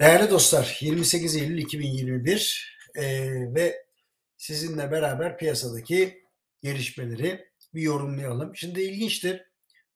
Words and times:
Değerli 0.00 0.30
dostlar, 0.30 0.78
28 0.80 1.36
Eylül 1.36 1.58
2021 1.58 2.76
e, 2.96 3.04
ve 3.54 3.86
sizinle 4.36 4.90
beraber 4.90 5.38
piyasadaki 5.38 6.24
gelişmeleri 6.62 7.44
bir 7.74 7.82
yorumlayalım. 7.82 8.56
Şimdi 8.56 8.82
ilginçtir. 8.82 9.42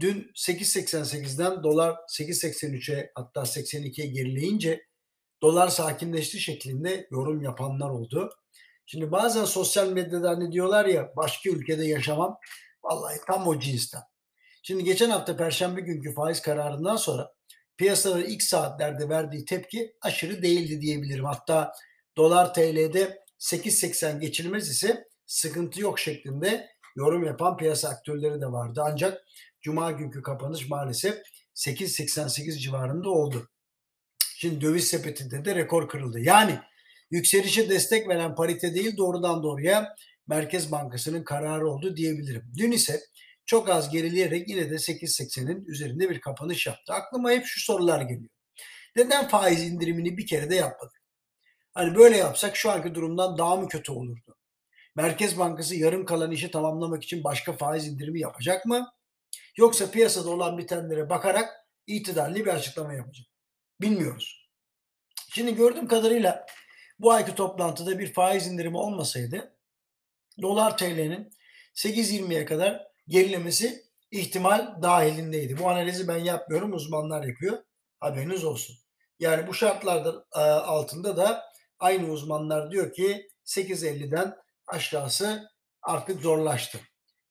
Dün 0.00 0.30
8.88'den 0.34 1.62
dolar 1.62 1.90
8.83'e 1.90 3.12
hatta 3.14 3.40
82'ye 3.40 4.06
gerileyince 4.06 4.86
dolar 5.42 5.68
sakinleşti 5.68 6.40
şeklinde 6.40 7.06
yorum 7.10 7.42
yapanlar 7.42 7.90
oldu. 7.90 8.30
Şimdi 8.86 9.12
bazen 9.12 9.44
sosyal 9.44 9.88
medyada 9.88 10.30
hani 10.30 10.52
diyorlar 10.52 10.86
ya 10.86 11.12
başka 11.16 11.50
ülkede 11.50 11.86
yaşamam. 11.86 12.38
Vallahi 12.84 13.18
tam 13.26 13.48
o 13.48 13.60
cinsten. 13.60 14.02
Şimdi 14.62 14.84
geçen 14.84 15.10
hafta 15.10 15.36
Perşembe 15.36 15.80
günkü 15.80 16.14
faiz 16.14 16.42
kararından 16.42 16.96
sonra 16.96 17.32
piyasaların 17.76 18.30
ilk 18.30 18.42
saatlerde 18.42 19.08
verdiği 19.08 19.44
tepki 19.44 19.94
aşırı 20.00 20.42
değildi 20.42 20.80
diyebilirim. 20.80 21.24
Hatta 21.24 21.72
dolar 22.16 22.54
TL'de 22.54 23.18
8.80 23.38 24.20
geçilmez 24.20 24.68
ise 24.68 25.04
sıkıntı 25.26 25.80
yok 25.80 25.98
şeklinde 25.98 26.68
yorum 26.96 27.24
yapan 27.24 27.56
piyasa 27.56 27.88
aktörleri 27.88 28.40
de 28.40 28.46
vardı. 28.46 28.82
Ancak 28.84 29.22
cuma 29.60 29.90
günkü 29.92 30.22
kapanış 30.22 30.68
maalesef 30.68 31.14
8.88 31.54 32.58
civarında 32.58 33.10
oldu. 33.10 33.48
Şimdi 34.36 34.60
döviz 34.60 34.88
sepetinde 34.88 35.44
de 35.44 35.54
rekor 35.54 35.88
kırıldı. 35.88 36.20
Yani 36.20 36.58
yükselişe 37.10 37.70
destek 37.70 38.08
veren 38.08 38.34
parite 38.34 38.74
değil 38.74 38.96
doğrudan 38.96 39.42
doğruya 39.42 39.94
Merkez 40.26 40.72
Bankası'nın 40.72 41.24
kararı 41.24 41.68
oldu 41.68 41.96
diyebilirim. 41.96 42.52
Dün 42.58 42.72
ise 42.72 43.00
çok 43.46 43.68
az 43.68 43.90
gerileyerek 43.90 44.48
yine 44.48 44.70
de 44.70 44.74
8.80'in 44.74 45.64
üzerinde 45.64 46.10
bir 46.10 46.20
kapanış 46.20 46.66
yaptı. 46.66 46.92
Aklıma 46.92 47.30
hep 47.30 47.46
şu 47.46 47.60
sorular 47.60 48.00
geliyor. 48.00 48.30
Neden 48.96 49.28
faiz 49.28 49.62
indirimini 49.62 50.16
bir 50.16 50.26
kere 50.26 50.50
de 50.50 50.54
yapmadık? 50.54 51.02
Hani 51.74 51.94
böyle 51.94 52.16
yapsak 52.16 52.56
şu 52.56 52.70
anki 52.70 52.94
durumdan 52.94 53.38
daha 53.38 53.56
mı 53.56 53.68
kötü 53.68 53.92
olurdu? 53.92 54.36
Merkez 54.96 55.38
Bankası 55.38 55.76
yarım 55.76 56.04
kalan 56.04 56.30
işi 56.30 56.50
tamamlamak 56.50 57.04
için 57.04 57.24
başka 57.24 57.52
faiz 57.52 57.86
indirimi 57.86 58.20
yapacak 58.20 58.66
mı? 58.66 58.92
Yoksa 59.56 59.90
piyasada 59.90 60.30
olan 60.30 60.58
bitenlere 60.58 61.10
bakarak 61.10 61.66
itidalli 61.86 62.44
bir 62.44 62.50
açıklama 62.50 62.94
yapacak. 62.94 63.26
Bilmiyoruz. 63.80 64.48
Şimdi 65.34 65.54
gördüğüm 65.54 65.88
kadarıyla 65.88 66.46
bu 66.98 67.12
ayki 67.12 67.34
toplantıda 67.34 67.98
bir 67.98 68.12
faiz 68.12 68.46
indirimi 68.46 68.76
olmasaydı 68.76 69.56
dolar 70.42 70.78
TL'nin 70.78 71.30
8.20'ye 71.74 72.44
kadar 72.44 72.91
gerilemesi 73.08 73.82
ihtimal 74.10 74.82
dahilindeydi. 74.82 75.58
Bu 75.58 75.68
analizi 75.70 76.08
ben 76.08 76.18
yapmıyorum, 76.18 76.72
uzmanlar 76.72 77.24
yapıyor. 77.24 77.58
Haberiniz 78.00 78.44
olsun. 78.44 78.76
Yani 79.18 79.46
bu 79.46 79.54
şartlarda 79.54 80.24
e, 80.36 80.40
altında 80.40 81.16
da 81.16 81.42
aynı 81.78 82.10
uzmanlar 82.10 82.70
diyor 82.70 82.92
ki 82.92 83.28
8.50'den 83.44 84.34
aşağısı 84.66 85.48
artık 85.82 86.20
zorlaştı. 86.20 86.80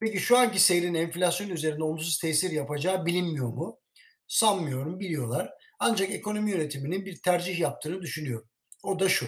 Peki 0.00 0.18
şu 0.18 0.38
anki 0.38 0.60
seyrin 0.60 0.94
enflasyon 0.94 1.48
üzerinde 1.48 1.84
olumsuz 1.84 2.18
tesir 2.18 2.50
yapacağı 2.50 3.06
bilinmiyor 3.06 3.48
mu? 3.48 3.80
Sanmıyorum, 4.26 5.00
biliyorlar. 5.00 5.50
Ancak 5.78 6.10
ekonomi 6.10 6.50
yönetiminin 6.50 7.06
bir 7.06 7.22
tercih 7.22 7.60
yaptığını 7.60 8.02
düşünüyorum. 8.02 8.48
O 8.82 9.00
da 9.00 9.08
şu. 9.08 9.26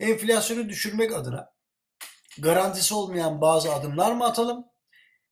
Enflasyonu 0.00 0.68
düşürmek 0.68 1.12
adına 1.12 1.48
garantisi 2.38 2.94
olmayan 2.94 3.40
bazı 3.40 3.74
adımlar 3.74 4.12
mı 4.12 4.24
atalım? 4.24 4.64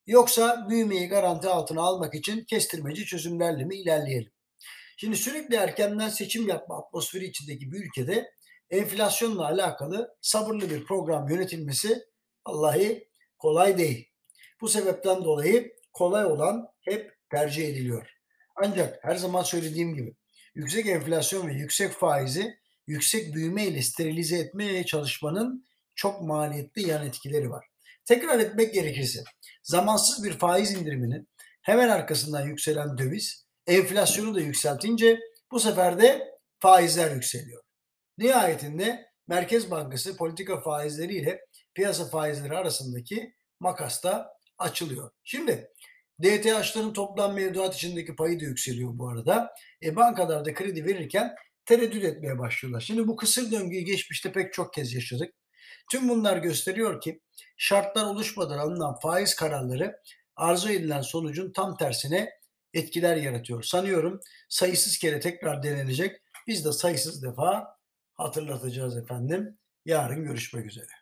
Yoksa 0.06 0.67
büyümeyi 0.69 1.08
garanti 1.08 1.48
altına 1.48 1.83
almak 1.83 2.14
için 2.14 2.45
kestirmeci 2.45 3.06
çözümlerle 3.06 3.64
mi 3.64 3.77
ilerleyelim? 3.77 4.33
Şimdi 4.97 5.17
sürekli 5.17 5.56
erkenden 5.56 6.09
seçim 6.09 6.48
yapma 6.48 6.78
atmosferi 6.78 7.25
içindeki 7.25 7.72
bir 7.72 7.84
ülkede 7.84 8.33
enflasyonla 8.70 9.44
alakalı 9.47 10.17
sabırlı 10.20 10.70
bir 10.70 10.84
program 10.84 11.28
yönetilmesi 11.28 12.05
Allah'ı 12.44 12.98
kolay 13.39 13.78
değil. 13.78 14.09
Bu 14.60 14.69
sebepten 14.69 15.25
dolayı 15.25 15.72
kolay 15.93 16.25
olan 16.25 16.69
hep 16.81 17.16
tercih 17.31 17.69
ediliyor. 17.69 18.09
Ancak 18.56 19.04
her 19.04 19.16
zaman 19.16 19.43
söylediğim 19.43 19.94
gibi 19.94 20.16
yüksek 20.54 20.87
enflasyon 20.87 21.48
ve 21.48 21.53
yüksek 21.53 21.93
faizi 21.93 22.59
yüksek 22.87 23.34
büyüme 23.34 23.66
ile 23.66 23.82
sterilize 23.82 24.38
etmeye 24.38 24.87
çalışmanın 24.87 25.66
çok 25.94 26.22
maliyetli 26.22 26.88
yan 26.88 27.06
etkileri 27.06 27.50
var. 27.50 27.72
Tekrar 28.04 28.38
etmek 28.38 28.75
gerekirse 28.75 29.25
zamansız 29.62 30.25
bir 30.25 30.38
faiz 30.38 30.72
indiriminin 30.72 31.28
hemen 31.62 31.88
arkasından 31.88 32.47
yükselen 32.47 32.98
döviz 32.98 33.47
enflasyonu 33.66 34.34
da 34.34 34.41
yükseltince 34.41 35.19
bu 35.50 35.60
sefer 35.60 36.00
de 36.00 36.32
faizler 36.60 37.14
yükseliyor. 37.14 37.62
Nihayetinde 38.19 39.06
Merkez 39.28 39.70
Bankası 39.70 40.16
politika 40.16 40.60
faizleriyle 40.60 41.41
piyasa 41.75 42.08
faizleri 42.08 42.56
arasındaki 42.56 43.34
makas 43.60 44.04
da 44.04 44.32
açılıyor. 44.59 45.10
Şimdi 45.24 45.69
DTH'ların 46.22 46.92
toplam 46.92 47.34
mevduat 47.34 47.74
içindeki 47.74 48.16
payı 48.16 48.41
da 48.41 48.44
yükseliyor 48.44 48.91
bu 48.98 49.09
arada. 49.09 49.54
E, 49.82 49.97
bankalarda 49.97 50.54
kredi 50.54 50.84
verirken 50.84 51.34
tereddüt 51.64 52.04
etmeye 52.04 52.38
başlıyorlar. 52.38 52.80
Şimdi 52.80 53.06
bu 53.06 53.16
kısır 53.16 53.50
döngüyü 53.53 53.82
geçmişte 53.82 54.32
pek 54.32 54.53
çok 54.53 54.74
kez 54.74 54.94
yaşadık. 54.94 55.34
Tüm 55.91 56.09
bunlar 56.09 56.37
gösteriyor 56.37 57.00
ki 57.00 57.21
şartlar 57.56 58.05
oluşmadan 58.05 58.59
alınan 58.59 58.99
faiz 58.99 59.34
kararları 59.34 59.97
arzu 60.37 60.71
edilen 60.71 61.00
sonucun 61.00 61.53
tam 61.53 61.77
tersine 61.77 62.31
etkiler 62.75 63.17
yaratıyor. 63.17 63.62
Sanıyorum 63.62 64.21
sayısız 64.49 64.99
kere 64.99 65.21
tekrar 65.21 65.62
denenecek. 65.62 66.22
Biz 66.47 66.65
de 66.65 66.72
sayısız 66.72 67.22
defa 67.22 67.77
hatırlatacağız 68.15 68.97
efendim. 68.97 69.59
Yarın 69.84 70.25
görüşmek 70.25 70.67
üzere. 70.67 71.02